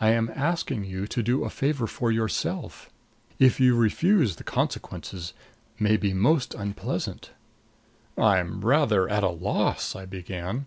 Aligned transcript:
"I 0.00 0.10
am 0.10 0.32
asking 0.34 0.82
you 0.82 1.06
to 1.06 1.22
do 1.22 1.44
a 1.44 1.48
favor 1.48 1.86
for 1.86 2.10
yourself. 2.10 2.90
If 3.38 3.60
you 3.60 3.76
refuse 3.76 4.34
the 4.34 4.42
consequences 4.42 5.32
may 5.78 5.96
be 5.96 6.12
most 6.12 6.54
unpleasant." 6.56 7.30
"I'm 8.18 8.62
rather 8.62 9.08
at 9.08 9.22
a 9.22 9.28
loss" 9.28 9.94
I 9.94 10.06
began. 10.06 10.66